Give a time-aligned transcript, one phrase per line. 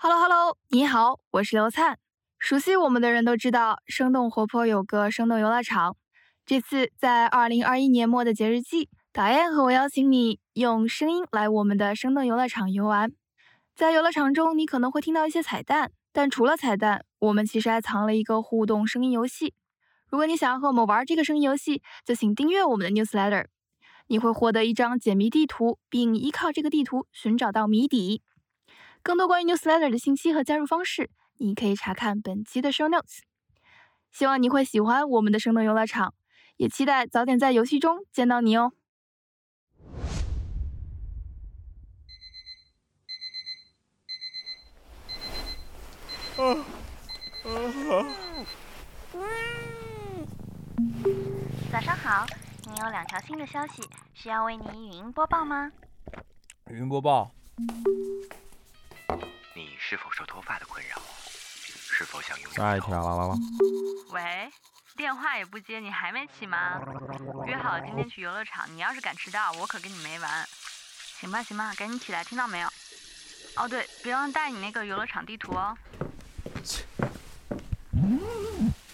[0.00, 1.98] Hello Hello，你好，我是刘灿。
[2.38, 5.96] 熟悉我们的人都知道，生动活泼有个生动游乐场。
[6.46, 13.12] 这次在二零二一年末的节日季，导演和我邀请你用声音来我们的生动游乐场游玩。
[13.74, 19.52] 在游乐场中，你可能会听到一些彩蛋，但除了彩蛋，我们其实还藏了一个互动声音游戏。
[20.08, 23.46] 如果你想要和我们玩这个声音游戏，就请订阅我们的 newsletter。
[24.06, 28.22] 你会获得一张解谜地图，并依靠这个地图寻找到谜底。
[29.08, 33.20] 更多关于 newsletter 的信息和加入方式，你可以查看本期的 show notes。
[34.12, 36.12] 希望你会喜欢我们的生动游乐场，
[36.58, 38.74] 也期待早点在游戏中见到你哦。
[51.72, 52.26] 早上好，
[52.66, 53.80] 你有两条新的消息，
[54.12, 55.72] 需要为你语音播报吗？
[56.66, 57.30] 语音播报。
[59.88, 61.00] 你是否受脱发的困扰？
[61.66, 62.56] 是否想拥有？
[62.58, 63.34] 下一条啦啦啦。
[64.10, 64.50] 喂，
[64.98, 66.78] 电话也不接，你还没起吗？
[67.46, 70.46] 约好今天去游乐场，你要是敢迟到，我可跟你没完。
[71.18, 72.68] 行吧行吧，赶紧起来，听到没有？
[73.56, 75.74] 哦对，别忘带你那个游乐场地图哦。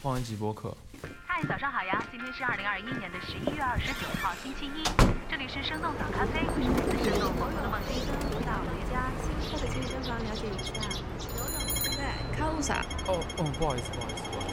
[0.00, 0.76] 放一集播客。
[1.48, 2.02] 嗨，早上好呀！
[2.10, 4.82] 今天是二零二一年的十一月二十九号，星期一。
[5.30, 8.02] 这里是生动早咖啡，我是来自生动活泼的梦丽。
[8.44, 10.72] 到回家新开的健身房了解一下。
[11.96, 12.02] 对，
[12.36, 12.84] 卡路啥？
[13.06, 14.50] 哦哦，不好意思，不好意思，不好意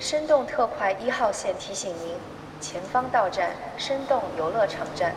[0.00, 2.16] 生动特快一号线提醒您，
[2.60, 5.14] 前方到站生动游乐场站。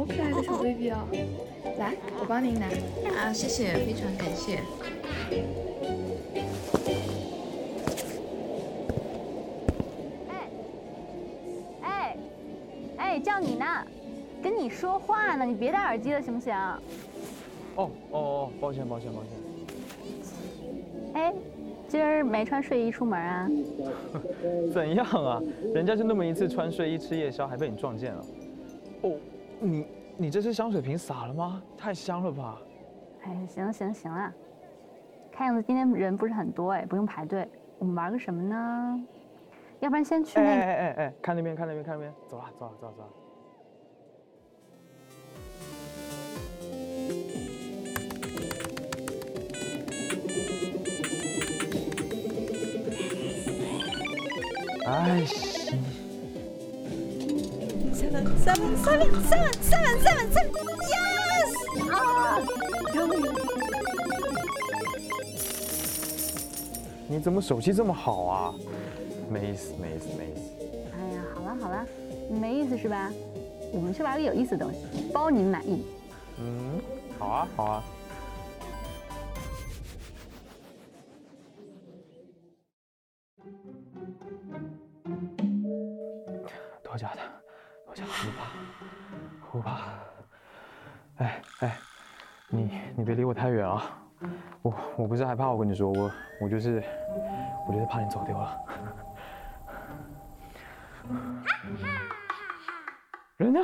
[0.00, 1.06] 好可爱的小 baby 哦！
[1.78, 2.64] 来，我帮您拿。
[3.18, 4.60] 啊，谢谢，非常感谢。
[11.82, 12.16] 哎，
[12.96, 13.66] 哎，叫你呢，
[14.42, 16.54] 跟你说话呢，你别戴耳机了，行不行？
[16.54, 16.80] 哦
[17.76, 19.30] 哦哦，抱歉抱歉抱歉。
[21.12, 21.34] 哎，
[21.88, 23.50] 今儿没穿睡衣出门啊？
[24.72, 25.42] 怎样啊？
[25.74, 28.24] 人家就那么一次穿睡衣吃夜宵，还被你撞见了。
[29.02, 29.12] 哦，
[29.62, 29.84] 你
[30.20, 31.62] 你这是香水瓶洒了吗？
[31.78, 32.60] 太香了吧！
[33.22, 34.30] 哎，行了行了行了，
[35.32, 37.48] 看样子今天人不是很多哎，不用排队。
[37.78, 39.02] 我们玩个什么呢？
[39.78, 40.60] 要不然先去哎哎那个……
[40.60, 43.08] 哎哎哎，看那边看那边看那边，走了走了走了走了。
[54.84, 55.49] 哎，行。
[58.10, 60.50] Seven seven seven seven seven seven
[60.90, 61.50] yes
[61.92, 61.94] 啊！
[62.92, 63.14] 终于。
[67.06, 68.54] 你怎么手气这么好啊？
[69.30, 70.40] 没意思，没意思，没意思。
[70.92, 71.86] 哎呀，好了好了，
[72.28, 73.12] 没意思是吧？
[73.72, 75.84] 我们去玩个有意思的东西，包您满意。
[76.38, 76.80] 嗯，
[77.16, 77.84] 好啊，好啊。
[86.82, 87.20] 多假的，
[87.90, 88.10] 多假的，
[89.50, 89.80] 不怕，不怕。
[91.16, 91.76] 哎哎，
[92.48, 93.98] 你你别离我太远啊！
[94.62, 96.08] 我我不是害怕，我跟你说，我
[96.40, 96.80] 我就是
[97.66, 98.56] 我就是怕你走丢了。
[103.38, 103.60] 人呢？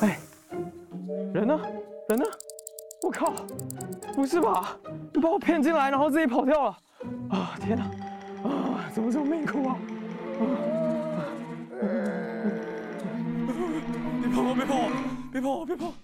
[0.00, 0.18] 哎，
[1.32, 1.60] 人呢？
[2.08, 2.24] 人呢？
[3.04, 3.32] 我靠！
[4.12, 4.76] 不是吧？
[5.12, 6.76] 你把我骗进来，然后自己跑掉了？
[7.30, 7.54] 啊！
[7.60, 7.84] 天哪！
[8.42, 8.90] 啊！
[8.92, 9.78] 怎么这么命苦啊？
[14.54, 14.90] 别碰我！
[15.32, 15.66] 别碰我！
[15.66, 15.88] 别碰我！
[15.88, 15.94] 别碰我！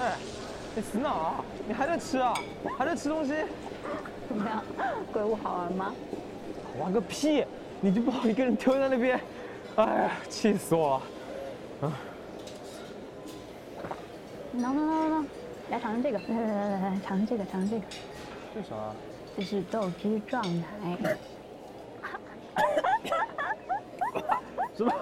[0.00, 0.16] 哎，
[0.74, 1.44] 你死哪啊？
[1.66, 2.34] 你还在吃啊？
[2.76, 3.32] 还在吃东西？
[4.28, 4.62] 怎么样，
[5.12, 5.94] 鬼屋好玩吗？
[6.78, 7.44] 玩个屁！
[7.80, 9.20] 你就把我一个人丢在那边，
[9.76, 11.02] 哎呀，气死我了！
[14.52, 15.26] 能能能能，
[15.70, 17.84] 来尝尝这个，来来来来来，尝尝这个，尝尝这个，
[18.54, 18.74] 这啥？
[19.36, 20.64] 这是豆汁撞奶。
[24.76, 24.92] 什么？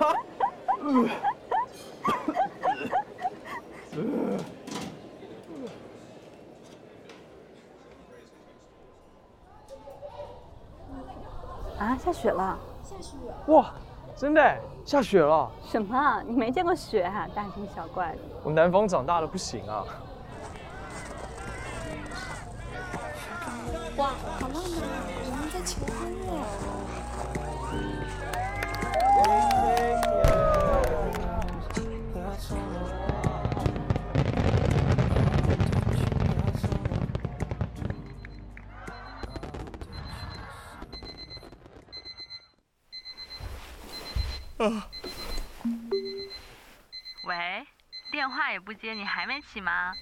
[11.79, 12.59] 啊，下雪了！
[12.83, 13.17] 下雪
[13.47, 13.75] 哇，
[14.23, 14.57] 真的？
[14.85, 15.51] 下雪了？
[15.67, 16.23] 什么？
[16.29, 17.27] 你没见过雪啊？
[17.35, 18.19] 大惊小怪的。
[18.45, 19.85] 我南方长大的不行啊。
[23.97, 26.33] 哇好浪漫啊我们在求婚呢
[47.25, 47.67] 喂，
[48.13, 49.93] 电话也不接，你还没起吗？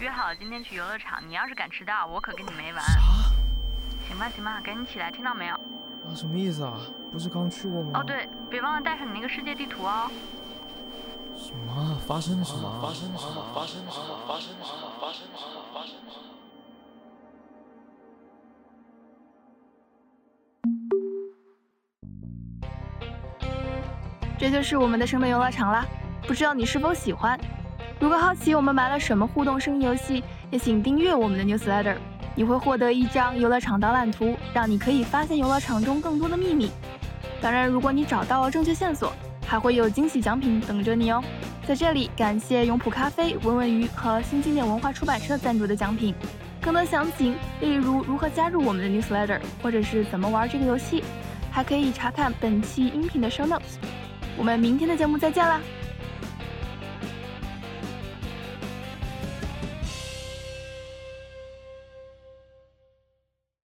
[0.00, 2.82] 约好今天去游乐场，你要是敢迟到，我可跟你没完。
[4.08, 5.54] 行吧行吧，赶紧起来，听到没有？
[5.54, 6.80] 啊，什么意思啊？
[7.12, 8.00] 不是刚去过吗？
[8.00, 10.10] 哦，对，别忘了带上你那个世界地图哦。
[11.36, 11.98] 什么啊？
[12.06, 12.80] 发生了什么？
[12.82, 13.52] 发生了什么？
[13.54, 14.26] 发生了什么？
[14.26, 14.90] 发生了什么？
[15.00, 15.62] 发生了什么？
[15.72, 16.26] 发生了什么？
[24.38, 25.86] 这就是我们的生动游乐场啦，
[26.26, 27.38] 不知道你是否喜欢？
[27.98, 31.96] 如果好奇我们买了什么互动声音游戏，也请订阅我们的 newsletter，
[32.34, 36.70] 你会获得一张游乐场导览图，让你可以发现游乐场中更多的秘密。
[37.40, 39.10] 当然，如果你找到了正确线索，
[39.46, 41.24] 还会有惊喜奖品等着你哦。
[41.66, 46.14] 在这里，感谢永璞咖啡、文文鱼和新经典文化出版社赞助的奖品。
[46.60, 51.02] 更多详情，例如如何加入我们的 newsletter，或者是怎么玩这个游戏，
[51.50, 53.78] 还可以查看本期音频的 show notes。
[54.36, 55.60] 我们明天的节目再见啦！